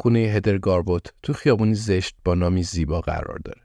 خونه 0.00 0.18
هدر 0.18 0.58
گاربوت 0.58 1.06
تو 1.22 1.32
خیابونی 1.32 1.74
زشت 1.74 2.14
با 2.24 2.34
نامی 2.34 2.62
زیبا 2.62 3.00
قرار 3.00 3.38
داره. 3.44 3.60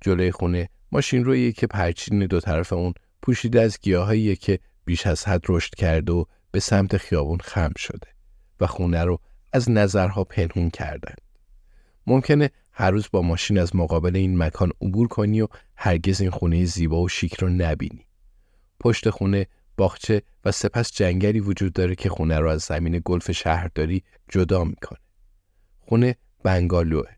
جلوی 0.00 0.30
خونه 0.30 0.68
ماشین 0.92 1.24
رویه 1.24 1.52
که 1.52 1.66
پرچین 1.66 2.26
دو 2.26 2.40
طرف 2.40 2.72
اون 2.72 2.94
پوشیده 3.22 3.60
از 3.60 3.78
گیاهایی 3.80 4.36
که 4.36 4.58
بیش 4.84 5.06
از 5.06 5.28
حد 5.28 5.44
رشد 5.48 5.74
کرده 5.74 6.12
و 6.12 6.24
به 6.50 6.60
سمت 6.60 6.96
خیابون 6.96 7.38
خم 7.38 7.72
شده 7.76 8.08
و 8.60 8.66
خونه 8.66 9.04
رو 9.04 9.18
از 9.52 9.70
نظرها 9.70 10.24
پنهون 10.24 10.70
کردن. 10.70 11.14
ممکنه 12.06 12.50
هر 12.72 12.90
روز 12.90 13.08
با 13.12 13.22
ماشین 13.22 13.58
از 13.58 13.76
مقابل 13.76 14.16
این 14.16 14.38
مکان 14.38 14.70
عبور 14.80 15.08
کنی 15.08 15.40
و 15.40 15.48
هرگز 15.76 16.20
این 16.20 16.30
خونه 16.30 16.64
زیبا 16.64 17.02
و 17.02 17.08
شیک 17.08 17.34
رو 17.34 17.48
نبینی. 17.48 18.06
پشت 18.80 19.10
خونه 19.10 19.46
باغچه 19.76 20.22
و 20.44 20.52
سپس 20.52 20.92
جنگلی 20.92 21.40
وجود 21.40 21.72
داره 21.72 21.94
که 21.94 22.08
خونه 22.08 22.38
رو 22.38 22.50
از 22.50 22.62
زمین 22.62 23.02
گلف 23.04 23.30
شهرداری 23.30 24.02
جدا 24.28 24.64
می‌کنه. 24.64 25.05
خونه 25.88 26.16
بنگالوئه 26.42 27.10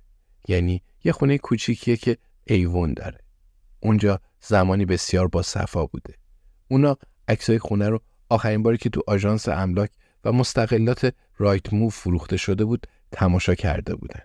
یعنی 0.48 0.82
یه 1.04 1.12
خونه 1.12 1.38
کوچیکیه 1.38 1.96
که 1.96 2.18
ایوون 2.44 2.94
داره. 2.94 3.18
اونجا 3.80 4.20
زمانی 4.40 4.84
بسیار 4.84 5.28
با 5.28 5.42
صفا 5.42 5.86
بوده. 5.86 6.14
اونا 6.68 6.96
عکسای 7.28 7.58
خونه 7.58 7.88
رو 7.88 8.00
آخرین 8.28 8.62
باری 8.62 8.78
که 8.78 8.90
تو 8.90 9.02
آژانس 9.06 9.48
املاک 9.48 9.90
و 10.24 10.32
مستقلات 10.32 11.14
Rightmove 11.36 11.90
فروخته 11.90 12.36
شده 12.36 12.64
بود 12.64 12.86
تماشا 13.12 13.54
کرده 13.54 13.94
بودن. 13.94 14.20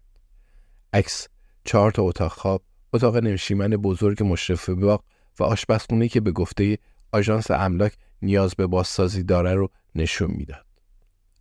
عکس 0.93 1.27
چهار 1.65 1.91
تا 1.91 2.03
اتاق 2.03 2.31
خواب، 2.31 2.63
اتاق 2.93 3.17
نشیمن 3.17 3.69
بزرگ 3.69 4.23
مشرف 4.23 4.69
باغ 4.69 5.03
و 5.39 5.43
آشپزخونه 5.43 6.07
که 6.07 6.21
به 6.21 6.31
گفته 6.31 6.77
آژانس 7.11 7.51
املاک 7.51 7.93
نیاز 8.21 8.55
به 8.55 8.67
بازسازی 8.67 9.23
داره 9.23 9.53
رو 9.53 9.69
نشون 9.95 10.31
می‌داد. 10.31 10.65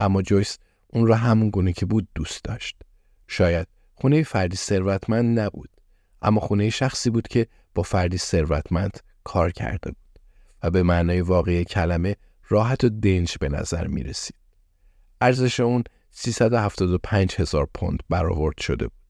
اما 0.00 0.22
جویس 0.22 0.58
اون 0.88 1.06
رو 1.06 1.14
همون 1.14 1.50
گونه 1.50 1.72
که 1.72 1.86
بود 1.86 2.08
دوست 2.14 2.44
داشت. 2.44 2.76
شاید 3.32 3.68
خونه 3.94 4.22
فردی 4.22 4.56
ثروتمند 4.56 5.40
نبود، 5.40 5.70
اما 6.22 6.40
خونه 6.40 6.70
شخصی 6.70 7.10
بود 7.10 7.28
که 7.28 7.46
با 7.74 7.82
فردی 7.82 8.18
ثروتمند 8.18 9.00
کار 9.24 9.50
کرده 9.50 9.90
بود 9.90 10.20
و 10.62 10.70
به 10.70 10.82
معنای 10.82 11.20
واقعی 11.20 11.64
کلمه 11.64 12.16
راحت 12.48 12.84
و 12.84 12.88
دنج 12.88 13.34
به 13.40 13.48
نظر 13.48 13.86
می 13.86 14.02
رسید. 14.02 14.36
ارزش 15.20 15.60
اون 15.60 15.84
375 16.10 17.34
هزار 17.34 17.68
پوند 17.74 18.02
برآورد 18.08 18.58
شده 18.58 18.84
بود. 18.84 19.02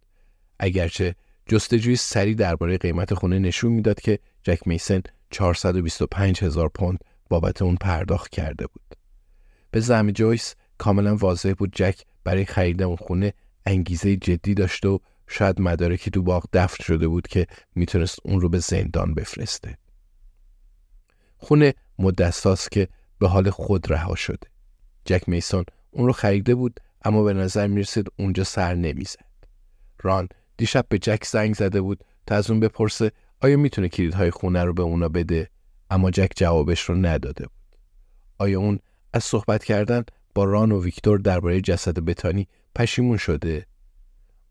اگرچه 0.59 1.15
جستجوی 1.47 1.97
سری 1.97 2.35
درباره 2.35 2.79
قیمت 2.79 3.15
خونه 3.15 3.39
نشون 3.39 3.73
می‌داد 3.73 4.01
که 4.01 4.19
جک 4.43 4.69
میسن 4.69 5.03
425 5.31 6.45
هزار 6.45 6.69
پوند 6.69 6.99
بابت 7.29 7.63
اون 7.63 7.77
پرداخت 7.77 8.31
کرده 8.31 8.67
بود. 8.67 8.97
به 9.71 9.81
زعم 9.81 10.11
جویس 10.11 10.55
کاملا 10.79 11.17
واضح 11.17 11.53
بود 11.53 11.73
جک 11.75 12.03
برای 12.25 12.45
خرید 12.45 12.83
اون 12.83 12.97
خونه 12.97 13.33
انگیزه 13.67 14.17
جدی 14.17 14.55
داشته 14.55 14.89
و 14.89 14.99
شاید 15.29 15.61
مدارکی 15.61 16.11
تو 16.11 16.23
باغ 16.23 16.45
دفن 16.53 16.85
شده 16.85 17.09
بود 17.09 17.27
که 17.27 17.47
می‌تونست 17.75 18.19
اون 18.25 18.41
رو 18.41 18.49
به 18.49 18.59
زندان 18.59 19.15
بفرسته. 19.15 19.79
خونه 21.37 21.75
مدت 21.99 22.69
که 22.71 22.89
به 23.19 23.29
حال 23.29 23.51
خود 23.51 23.93
رها 23.93 24.15
شده. 24.15 24.47
جک 25.05 25.29
میسون 25.29 25.65
اون 25.91 26.07
رو 26.07 26.13
خریده 26.13 26.55
بود 26.55 26.81
اما 27.05 27.23
به 27.23 27.33
نظر 27.33 27.67
می‌رسید 27.67 28.07
اونجا 28.19 28.45
سر 28.45 28.75
نمی‌زد. 28.75 29.25
ران 30.03 30.29
دیشب 30.57 30.87
به 30.89 30.99
جک 30.99 31.25
زنگ 31.25 31.55
زده 31.55 31.81
بود 31.81 32.05
تا 32.27 32.35
از 32.35 32.51
اون 32.51 32.61
بپرسه 32.61 33.13
آیا 33.41 33.57
می‌تونه 33.57 33.89
کلیدهای 33.89 34.31
خونه 34.31 34.65
رو 34.65 34.75
به 34.75 34.83
اونا 34.83 35.09
بده 35.09 35.51
اما 35.91 36.11
جک 36.11 36.31
جوابش 36.37 36.81
رو 36.81 36.95
نداده 36.95 37.45
بود. 37.45 37.79
آیا 38.39 38.61
اون 38.61 38.79
از 39.13 39.25
صحبت 39.25 39.65
کردن 39.65 40.05
با 40.35 40.45
ران 40.45 40.73
و 40.73 40.83
ویکتور 40.83 41.19
درباره 41.19 41.61
جسد 41.61 41.99
بتانی 41.99 42.49
پشیمون 42.75 43.17
شده؟ 43.17 43.67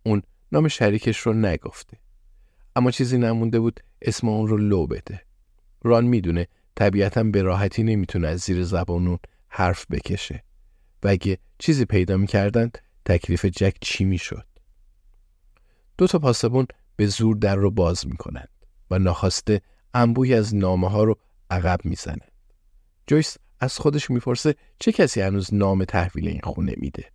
اون 0.04 0.22
نام 0.52 0.68
شریکش 0.68 1.18
رو 1.18 1.34
نگفته. 1.34 1.98
اما 2.76 2.92
چیزی 2.92 3.18
نمونده 3.18 3.60
بود 3.60 3.80
اسم 4.02 4.30
اون 4.30 4.48
رو 4.48 4.58
لو 4.58 4.88
بده. 4.88 5.22
ران 5.84 6.06
می‌دونه 6.06 6.48
طبیعتا 6.76 7.24
به 7.24 7.42
راحتی 7.42 7.84
نمی‌تونه 7.84 8.28
از 8.28 8.40
زیر 8.40 8.64
زبان 8.64 9.08
اون 9.08 9.20
حرف 9.48 9.86
بکشه. 9.92 10.44
و 11.04 11.08
اگه 11.08 11.38
چیزی 11.60 11.86
پیدا 11.86 12.18
می‌کردند 12.18 12.78
تکلیف 13.06 13.46
جک 13.46 13.74
چی 13.82 14.04
می‌شد؟ 14.04 14.46
دو 15.98 16.08
تا 16.08 16.20
پاسبون 16.20 16.68
به 16.96 17.08
زور 17.08 17.36
در 17.36 17.56
رو 17.56 17.72
باز 17.72 18.08
می‌کنند 18.08 18.50
و 18.92 19.00
ناخواسته 19.00 19.62
انبوی 19.94 20.34
از 20.34 20.56
نامه 20.56 20.90
ها 20.90 21.04
رو 21.04 21.18
عقب 21.50 21.80
می‌زنند. 21.84 22.32
جویس 23.08 23.38
از 23.62 23.78
خودش 23.78 24.12
می‌پرسه 24.12 24.56
چه 24.80 24.92
کسی 24.92 25.22
هنوز 25.22 25.54
نام 25.54 25.86
تحویل 25.86 26.28
این 26.28 26.42
خونه 26.44 26.74
میده؟ 26.78 27.06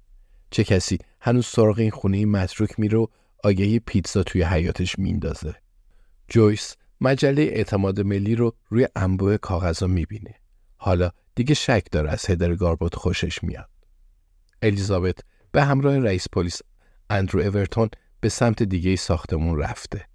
چه 0.50 0.64
کسی 0.64 0.98
هنوز 1.20 1.46
سراغ 1.46 1.78
این 1.78 1.90
خونه 1.90 2.24
متروک 2.24 2.80
میره 2.80 2.98
و 2.98 3.06
آگهی 3.44 3.78
پیتزا 3.78 4.22
توی 4.22 4.42
حیاتش 4.42 4.98
میندازه؟ 4.98 5.54
جویس 6.28 6.76
مجله 7.00 7.42
اعتماد 7.42 8.00
ملی 8.00 8.34
رو 8.34 8.56
روی 8.68 8.88
انبوه 8.96 9.36
کاغذا 9.36 9.86
می‌بینه. 9.86 10.34
حالا 10.76 11.10
دیگه 11.34 11.54
شک 11.54 11.86
داره 11.92 12.10
از 12.10 12.30
هدر 12.30 12.54
گاربوت 12.54 12.94
خوشش 12.94 13.42
میاد. 13.42 13.70
الیزابت 14.62 15.18
به 15.52 15.64
همراه 15.64 15.98
رئیس 15.98 16.26
پلیس 16.32 16.62
اندرو 17.10 17.40
اورتون 17.40 17.88
به 18.20 18.28
سمت 18.28 18.62
دیگه 18.62 18.96
ساختمون 18.96 19.58
رفته. 19.58 20.06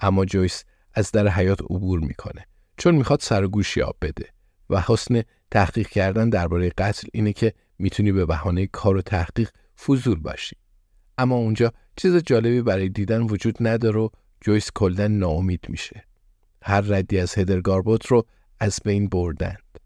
اما 0.00 0.24
جویس 0.24 0.64
از 0.94 1.12
در 1.12 1.28
حیات 1.28 1.62
عبور 1.62 2.00
می‌کنه 2.00 2.46
چون 2.76 2.94
می‌خواد 2.94 3.20
سر 3.20 3.46
گوشی 3.46 3.82
آب 3.82 3.96
بده 4.02 4.28
و 4.70 4.80
حسن 4.80 5.22
تحقیق 5.50 5.88
کردن 5.88 6.28
درباره 6.28 6.70
قتل 6.78 7.08
اینه 7.12 7.32
که 7.32 7.52
می‌تونی 7.78 8.12
به 8.12 8.26
بهانه 8.26 8.66
کار 8.66 8.96
و 8.96 9.02
تحقیق 9.02 9.50
فضول 9.86 10.20
باشی. 10.20 10.56
اما 11.18 11.36
اونجا 11.36 11.72
چیز 11.96 12.16
جالبی 12.16 12.62
برای 12.62 12.88
دیدن 12.88 13.22
وجود 13.22 13.56
نداره 13.60 14.00
و 14.00 14.08
جویس 14.40 14.70
کلا 14.74 15.08
ناامید 15.08 15.66
میشه. 15.68 16.04
هر 16.62 16.80
ردی 16.80 17.18
از 17.18 17.38
هدر 17.38 17.60
گاربوت 17.60 18.06
رو 18.06 18.26
از 18.60 18.80
بین 18.84 19.08
بردند. 19.08 19.78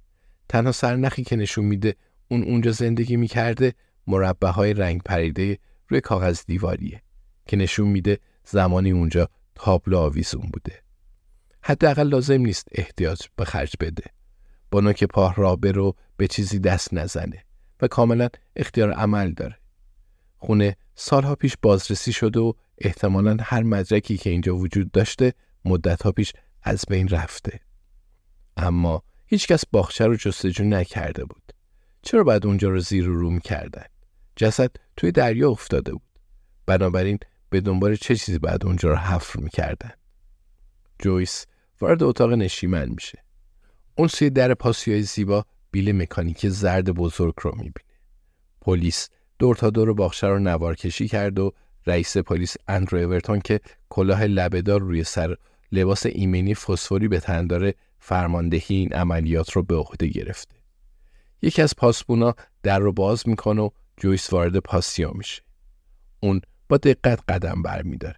تنها 0.48 0.72
سرنخی 0.72 1.24
که 1.24 1.36
نشون 1.36 1.64
میده 1.64 1.96
اون 2.28 2.42
اونجا 2.42 2.72
زندگی 2.72 3.16
می‌کرده 3.16 3.74
مربع 4.06 4.48
های 4.48 4.74
رنگ 4.74 5.02
پریده 5.02 5.58
روی 5.88 6.00
کاغذ 6.00 6.42
دیواریه 6.46 7.02
که 7.46 7.56
نشون 7.56 7.88
میده 7.88 8.18
زمانی 8.44 8.90
اونجا 8.90 9.28
تابلو 9.54 9.98
آویزون 9.98 10.50
بوده. 10.52 10.82
حداقل 11.62 12.08
لازم 12.08 12.40
نیست 12.40 12.68
احتیاج 12.72 13.20
به 13.36 13.44
خرج 13.44 13.72
بده. 13.80 14.04
با 14.72 14.80
نوک 14.80 15.04
پاه 15.04 15.34
را 15.34 15.56
برو 15.56 15.96
به 16.16 16.26
چیزی 16.26 16.58
دست 16.58 16.94
نزنه 16.94 17.44
و 17.80 17.88
کاملا 17.88 18.28
اختیار 18.56 18.92
عمل 18.92 19.32
داره. 19.32 19.58
خونه 20.36 20.76
سالها 20.94 21.34
پیش 21.34 21.56
بازرسی 21.62 22.12
شده 22.12 22.40
و 22.40 22.52
احتمالا 22.78 23.36
هر 23.40 23.62
مدرکی 23.62 24.16
که 24.16 24.30
اینجا 24.30 24.56
وجود 24.56 24.90
داشته 24.90 25.34
مدتها 25.64 26.12
پیش 26.12 26.32
از 26.62 26.84
بین 26.88 27.08
رفته. 27.08 27.60
اما 28.56 29.02
هیچکس 29.26 29.64
باخچه 29.72 30.06
رو 30.06 30.16
جستجو 30.16 30.64
نکرده 30.64 31.24
بود. 31.24 31.52
چرا 32.02 32.24
باید 32.24 32.46
اونجا 32.46 32.68
رو 32.68 32.80
زیر 32.80 33.08
و 33.08 33.14
روم 33.14 33.38
کردن؟ 33.38 33.86
جسد 34.36 34.70
توی 34.96 35.12
دریا 35.12 35.50
افتاده 35.50 35.92
بود. 35.92 36.18
بنابراین 36.66 37.18
به 37.50 37.60
دنبال 37.60 37.96
چه 37.96 38.16
چیزی 38.16 38.38
باید 38.38 38.66
اونجا 38.66 38.88
رو 38.88 38.96
حفر 38.96 39.40
می‌کردن؟ 39.40 39.92
جویس 40.98 41.46
وارد 41.80 42.02
اتاق 42.02 42.32
نشیمن 42.32 42.88
میشه. 42.88 43.22
اون 43.94 44.08
سوی 44.08 44.30
در 44.30 44.54
پاسیای 44.54 45.02
زیبا 45.02 45.44
بیل 45.70 45.92
مکانیکی 45.92 46.50
زرد 46.50 46.90
بزرگ 46.90 47.34
رو 47.40 47.50
می‌بینه. 47.50 47.72
پلیس 48.60 49.08
دور 49.38 49.56
تا 49.56 49.70
دور 49.70 49.92
باخچه 49.92 50.26
رو 50.26 50.38
نوار 50.38 50.74
کشی 50.74 51.08
کرد 51.08 51.38
و 51.38 51.52
رئیس 51.86 52.16
پلیس 52.16 52.56
اندرو 52.68 52.98
اورتون 52.98 53.40
که 53.40 53.60
کلاه 53.88 54.24
لبهدار 54.24 54.80
روی 54.80 55.04
سر 55.04 55.36
لباس 55.72 56.06
ایمنی 56.06 56.54
فسفوری 56.54 57.08
به 57.08 57.20
تن 57.20 57.46
داره 57.46 57.74
فرماندهی 57.98 58.76
این 58.76 58.92
عملیات 58.92 59.52
رو 59.52 59.62
به 59.62 59.74
عهده 59.76 60.06
گرفته. 60.06 60.56
یکی 61.42 61.62
از 61.62 61.76
پاسبونا 61.76 62.34
در 62.62 62.78
رو 62.78 62.92
باز 62.92 63.28
می‌کنه 63.28 63.62
و 63.62 63.70
جویس 63.96 64.32
وارد 64.32 64.58
پاسیا 64.58 65.10
میشه. 65.10 65.42
اون 66.20 66.40
با 66.68 66.76
دقت 66.76 67.20
قدم 67.28 67.62
برمیداره. 67.62 68.16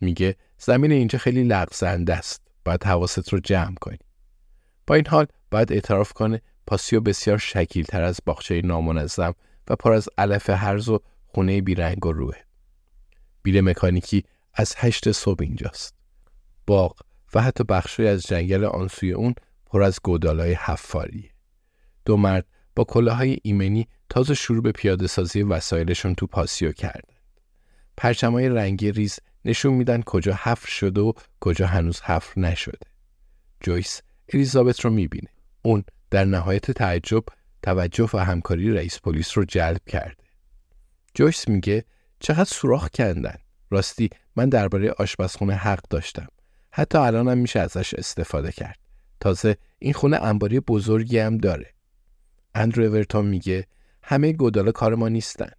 میگه 0.00 0.36
زمین 0.58 0.92
اینجا 0.92 1.18
خیلی 1.18 1.44
لغزنده 1.44 2.14
است. 2.14 2.42
باید 2.64 2.84
حواست 2.84 3.28
رو 3.28 3.40
جمع 3.40 3.74
کنی. 3.74 3.98
با 4.86 4.94
این 4.94 5.06
حال 5.06 5.26
باید 5.50 5.72
اعتراف 5.72 6.12
کنه 6.12 6.42
پاسیو 6.66 7.00
بسیار 7.00 7.38
شکیل 7.38 7.84
تر 7.84 8.02
از 8.02 8.20
باغچه 8.26 8.62
نامنظم 8.62 9.34
و 9.68 9.76
پر 9.76 9.92
از 9.92 10.08
علف 10.18 10.50
هرز 10.50 10.88
و 10.88 11.00
خونه 11.26 11.60
بیرنگ 11.60 12.06
و 12.06 12.12
روه. 12.12 12.36
بیل 13.42 13.60
مکانیکی 13.60 14.24
از 14.54 14.74
هشت 14.76 15.12
صبح 15.12 15.42
اینجاست. 15.42 15.94
باغ 16.66 17.00
و 17.34 17.42
حتی 17.42 17.64
بخشی 17.64 18.06
از 18.06 18.22
جنگل 18.22 18.64
آنسوی 18.64 19.12
اون 19.12 19.34
پر 19.66 19.82
از 19.82 19.98
گودالای 20.04 20.52
حفاریه. 20.52 21.30
دو 22.04 22.16
مرد 22.16 22.46
با 22.76 22.84
کلاهای 22.84 23.38
ایمنی 23.42 23.88
تازه 24.10 24.34
شروع 24.34 24.62
به 24.62 24.72
پیاده 24.72 25.06
سازی 25.06 25.42
وسایلشون 25.42 26.14
تو 26.14 26.26
پاسیو 26.26 26.72
کردند. 26.72 27.20
پرچمای 27.96 28.48
رنگی 28.48 28.92
ریز 28.92 29.18
نشون 29.44 29.74
میدن 29.74 30.02
کجا 30.02 30.38
حفر 30.42 30.68
شده 30.68 31.00
و 31.00 31.12
کجا 31.40 31.66
هنوز 31.66 32.00
حفر 32.00 32.40
نشده. 32.40 32.86
جویس 33.60 34.02
الیزابت 34.28 34.80
رو 34.80 34.90
می‌بینه. 34.90 35.28
اون 35.62 35.84
در 36.10 36.24
نهایت 36.24 36.70
تعجب 36.70 37.24
توجه 37.62 38.08
و 38.14 38.18
همکاری 38.18 38.70
رئیس 38.70 39.00
پلیس 39.00 39.38
رو 39.38 39.44
جلب 39.44 39.80
کرده. 39.86 40.24
جویس 41.14 41.48
میگه 41.48 41.84
چقدر 42.20 42.44
سوراخ 42.44 42.88
کندن. 42.94 43.36
راستی 43.70 44.10
من 44.36 44.48
درباره 44.48 44.90
آشپزخونه 44.90 45.54
حق 45.54 45.82
داشتم. 45.90 46.26
حتی 46.70 46.98
الانم 46.98 47.38
میشه 47.38 47.60
ازش 47.60 47.94
استفاده 47.94 48.52
کرد. 48.52 48.78
تازه 49.20 49.56
این 49.78 49.92
خونه 49.92 50.16
انباری 50.16 50.60
بزرگی 50.60 51.18
هم 51.18 51.38
داره. 51.38 51.72
اندرو 52.54 52.84
اورتون 52.84 53.26
میگه 53.26 53.66
همه 54.02 54.32
گودالا 54.32 54.72
کار 54.72 54.94
ما 54.94 55.08
نیستن. 55.08 55.50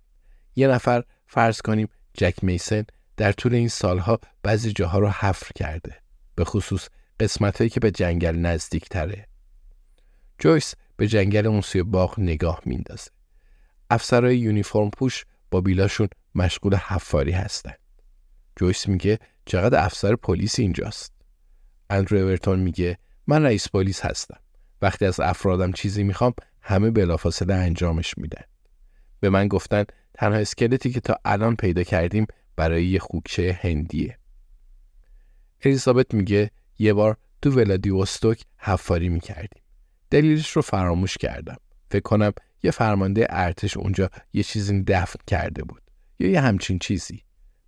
یه 0.55 0.67
نفر 0.67 1.03
فرض 1.27 1.61
کنیم 1.61 1.87
جک 2.13 2.43
میسن 2.43 2.83
در 3.17 3.31
طول 3.31 3.53
این 3.55 3.67
سالها 3.67 4.19
بعضی 4.43 4.71
جاها 4.71 4.99
رو 4.99 5.09
حفر 5.09 5.51
کرده. 5.55 5.95
به 6.35 6.43
خصوص 6.43 6.87
قسمتهایی 7.19 7.69
که 7.69 7.79
به 7.79 7.91
جنگل 7.91 8.35
نزدیک 8.35 8.89
تره. 8.89 9.27
جویس 10.39 10.73
به 10.97 11.07
جنگل 11.07 11.47
اون 11.47 11.61
سوی 11.61 11.83
باغ 11.83 12.19
نگاه 12.19 12.61
میندازه. 12.65 13.11
افسرهای 13.89 14.37
یونیفرم 14.37 14.89
پوش 14.89 15.25
با 15.51 15.61
بیلاشون 15.61 16.07
مشغول 16.35 16.75
حفاری 16.75 17.31
هستن. 17.31 17.73
جویس 18.55 18.87
میگه 18.87 19.19
چقدر 19.45 19.85
افسر 19.85 20.15
پلیس 20.15 20.59
اینجاست. 20.59 21.13
اندرو 21.89 22.17
اورتون 22.17 22.59
میگه 22.59 22.97
من 23.27 23.43
رئیس 23.43 23.69
پلیس 23.69 24.01
هستم. 24.05 24.37
وقتی 24.81 25.05
از 25.05 25.19
افرادم 25.19 25.71
چیزی 25.71 26.03
می‌خوام 26.03 26.33
همه 26.61 26.91
بلافاصله 26.91 27.53
انجامش 27.53 28.17
میدن. 28.17 28.43
به 29.19 29.29
من 29.29 29.47
گفتن 29.47 29.83
تنها 30.13 30.39
اسکلتی 30.39 30.91
که 30.91 30.99
تا 30.99 31.17
الان 31.25 31.55
پیدا 31.55 31.83
کردیم 31.83 32.27
برای 32.55 32.85
یه 32.85 32.99
خوکچه 32.99 33.59
هندیه. 33.61 34.17
الیزابت 35.65 36.13
میگه 36.13 36.51
یه 36.83 36.93
بار 36.93 37.17
تو 37.41 37.51
ولادیوستوک 37.51 38.43
حفاری 38.57 39.09
می‌کردیم. 39.09 39.63
دلیلش 40.09 40.49
رو 40.49 40.61
فراموش 40.61 41.17
کردم. 41.17 41.57
فکر 41.91 42.01
کنم 42.01 42.31
یه 42.63 42.71
فرمانده 42.71 43.27
ارتش 43.29 43.77
اونجا 43.77 44.09
یه 44.33 44.43
چیزی 44.43 44.83
دفن 44.83 45.19
کرده 45.27 45.63
بود. 45.63 45.81
یا 46.19 46.29
یه 46.29 46.41
همچین 46.41 46.79
چیزی. 46.79 47.23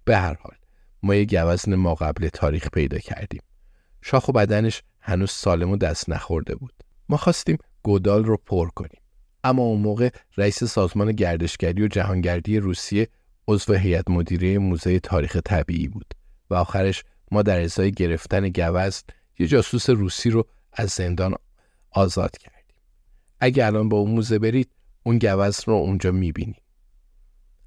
به 0.05 0.17
هر 0.17 0.37
حال 0.41 0.55
ما 1.03 1.15
یه 1.15 1.25
گوزن 1.25 1.75
ما 1.75 1.95
قبل 1.95 2.29
تاریخ 2.29 2.69
پیدا 2.69 2.97
کردیم. 2.97 3.41
شاخ 4.01 4.29
و 4.29 4.31
بدنش 4.31 4.83
هنوز 4.99 5.31
سالم 5.31 5.69
و 5.69 5.77
دست 5.77 6.09
نخورده 6.09 6.55
بود. 6.55 6.73
ما 7.09 7.17
خواستیم 7.17 7.57
گودال 7.83 8.25
رو 8.25 8.37
پر 8.37 8.69
کنیم. 8.69 9.01
اما 9.43 9.63
اون 9.63 9.81
موقع 9.81 10.09
رئیس 10.37 10.63
سازمان 10.63 11.11
گردشگری 11.11 11.83
و 11.83 11.87
جهانگردی 11.87 12.57
روسیه 12.57 13.07
عضو 13.47 13.73
هیئت 13.73 14.09
مدیره 14.09 14.57
موزه 14.57 14.99
تاریخ 14.99 15.37
طبیعی 15.45 15.87
بود 15.87 16.13
و 16.49 16.55
آخرش 16.55 17.03
ما 17.31 17.41
در 17.41 17.61
ازای 17.61 17.91
گرفتن 17.91 18.49
گوزن 18.49 19.13
یه 19.39 19.47
جاسوس 19.47 19.89
روسی 19.89 20.29
رو 20.29 20.47
از 20.73 20.89
زندان 20.89 21.35
آزاد 21.91 22.37
کردیم. 22.37 22.75
اگه 23.39 23.65
الان 23.65 23.89
با 23.89 23.97
اون 23.97 24.11
موزه 24.11 24.39
برید 24.39 24.71
اون 25.03 25.17
گوزن 25.17 25.63
رو 25.67 25.73
اونجا 25.73 26.11
می‌بینید. 26.11 26.61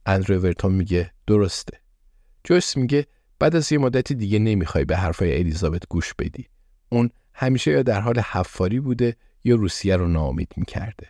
اندرو 0.06 0.40
ورتون 0.40 0.72
میگه 0.72 1.12
درسته. 1.26 1.80
جویس 2.44 2.76
میگه 2.76 3.06
بعد 3.38 3.56
از 3.56 3.72
یه 3.72 3.78
مدتی 3.78 4.14
دیگه 4.14 4.38
نمی‌خوای 4.38 4.84
به 4.84 4.96
حرفای 4.96 5.38
الیزابت 5.38 5.88
گوش 5.88 6.14
بدی. 6.14 6.48
اون 6.88 7.10
همیشه 7.32 7.70
یا 7.70 7.82
در 7.82 8.00
حال 8.00 8.18
حفاری 8.18 8.80
بوده 8.80 9.16
یا 9.44 9.56
روسیه 9.56 9.96
رو 9.96 10.08
ناامید 10.08 10.52
می‌کرده. 10.56 11.06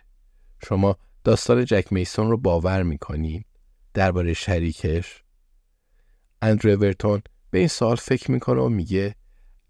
شما 0.67 0.97
داستان 1.23 1.65
جک 1.65 1.93
میسون 1.93 2.29
رو 2.29 2.37
باور 2.37 2.83
می‌کنید 2.83 3.45
درباره 3.93 4.33
شریکش؟ 4.33 5.23
اندرو 6.41 6.75
ورتون 6.75 7.21
به 7.51 7.59
این 7.59 7.67
سال 7.67 7.95
فکر 7.95 8.31
می‌کنه 8.31 8.61
و 8.61 8.69
میگه 8.69 9.15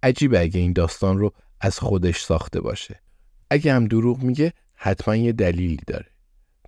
عجیبه 0.04 0.40
اگه 0.40 0.60
این 0.60 0.74
داستان 0.74 1.18
رو 1.18 1.34
از 1.62 1.80
خودش 1.80 2.22
ساخته 2.24 2.62
باشه. 2.62 3.02
اگه 3.50 3.74
هم 3.74 3.86
دروغ 3.86 4.24
میگه 4.24 4.54
حتما 4.74 5.16
یه 5.16 5.32
دلیلی 5.32 5.80
داره 5.88 6.06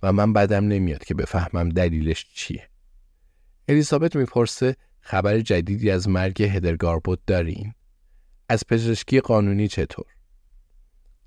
و 0.02 0.12
من 0.12 0.32
بدم 0.32 0.68
نمیاد 0.68 1.04
که 1.04 1.14
بفهمم 1.14 1.68
دلیلش 1.68 2.26
چیه. 2.34 2.68
الیزابت 3.68 4.16
می‌پرسه 4.16 4.76
خبر 5.00 5.40
جدیدی 5.40 5.90
از 5.90 6.08
مرگ 6.08 6.42
هدرگاربوت 6.42 7.18
دارین؟ 7.26 7.74
از 8.48 8.64
پزشکی 8.68 9.20
قانونی 9.20 9.68
چطور؟ 9.68 10.06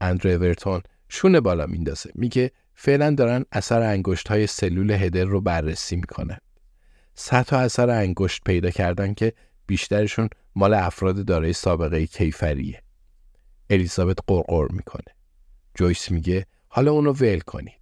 اندرو 0.02 0.32
اورتون 0.32 0.82
شونه 1.10 1.40
بالا 1.40 1.66
میندازه 1.66 2.12
میگه 2.16 2.52
فعلا 2.74 3.16
دارن 3.16 3.46
اثر 3.52 3.82
انگشت 3.82 4.28
های 4.28 4.48
سلول 4.48 4.92
هدر 4.92 5.24
رو 5.24 5.42
بررسی 5.42 5.96
می‌کنن. 5.96 6.38
صد 7.16 7.54
اثر 7.54 7.90
انگشت 7.90 8.42
پیدا 8.46 8.70
کردن 8.70 9.14
که 9.14 9.34
بیشترشون 9.68 10.30
مال 10.56 10.74
افراد 10.74 11.26
دارای 11.26 11.54
سابقه 11.54 12.06
کیفریه. 12.06 12.84
الیزابت 13.70 14.18
قرقر 14.28 14.68
می‌کنه. 14.72 15.16
جویس 15.76 16.12
میگه 16.12 16.46
حالا 16.68 16.92
اونو 16.92 17.12
ول 17.12 17.40
کنید. 17.40 17.82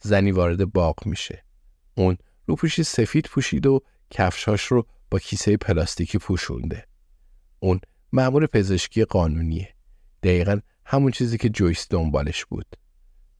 زنی 0.00 0.32
وارد 0.32 0.72
باغ 0.72 1.06
میشه. 1.06 1.44
اون 1.94 2.16
روپوشی 2.46 2.82
سفید 2.82 3.26
پوشید 3.26 3.66
و 3.66 3.80
کفشاش 4.10 4.64
رو 4.64 4.86
با 5.10 5.18
کیسه 5.18 5.56
پلاستیکی 5.56 6.18
پوشونده. 6.18 6.86
اون 7.60 7.80
مأمور 8.12 8.46
پزشکی 8.46 9.04
قانونیه. 9.04 9.74
دقیقا 10.22 10.60
همون 10.84 11.12
چیزی 11.12 11.38
که 11.38 11.48
جویس 11.48 11.86
دنبالش 11.90 12.44
بود. 12.44 12.76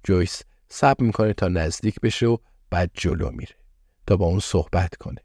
جویس 0.05 0.43
صبر 0.69 1.05
می‌کنه 1.05 1.33
تا 1.33 1.49
نزدیک 1.49 2.01
بشه 2.01 2.27
و 2.27 2.37
بعد 2.71 2.91
جلو 2.95 3.31
میره 3.31 3.55
تا 4.07 4.17
با 4.17 4.27
اون 4.27 4.41
صحبت 4.41 4.97
کنه. 4.97 5.21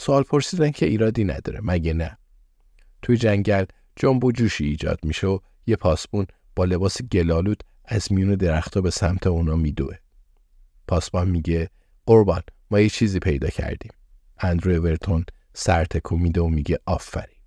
سوال 0.00 0.22
پرسیدن 0.22 0.70
که 0.70 0.86
ایرادی 0.86 1.24
نداره 1.24 1.60
مگه 1.62 1.92
نه؟ 1.92 2.18
توی 3.02 3.16
جنگل 3.16 3.64
جنب 3.96 4.24
و 4.24 4.32
جوشی 4.32 4.64
ایجاد 4.64 4.98
میشه 5.02 5.26
و 5.26 5.38
یه 5.66 5.76
پاسبون 5.76 6.26
با 6.56 6.64
لباس 6.64 7.02
گلالود 7.02 7.62
از 7.84 8.12
میون 8.12 8.34
درختها 8.34 8.80
به 8.80 8.90
سمت 8.90 9.26
اونا 9.26 9.56
میدوه. 9.56 9.96
پاسبان 10.88 11.30
میگه 11.30 11.70
قربان 12.06 12.42
ما 12.70 12.80
یه 12.80 12.88
چیزی 12.88 13.18
پیدا 13.18 13.48
کردیم. 13.48 13.92
اندرو 14.38 14.82
ورتون 14.82 15.24
سر 15.54 15.84
تکو 15.84 16.16
میده 16.16 16.40
و 16.40 16.48
میگه 16.48 16.78
آفرین. 16.86 17.38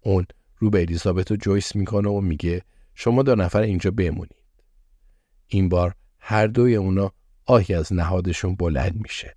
اون 0.00 0.26
رو 0.58 0.70
به 0.70 0.80
الیزابت 0.80 1.30
و 1.30 1.36
جویس 1.36 1.76
می‌کنه 1.76 2.08
و 2.08 2.20
میگه 2.20 2.62
شما 2.94 3.22
دو 3.22 3.34
نفر 3.34 3.60
اینجا 3.60 3.90
بمونید. 3.90 4.44
این 5.46 5.68
بار 5.68 5.94
هر 6.18 6.46
دوی 6.46 6.76
اونا 6.76 7.12
آهی 7.46 7.74
از 7.74 7.92
نهادشون 7.92 8.54
بلند 8.54 9.00
میشه. 9.00 9.36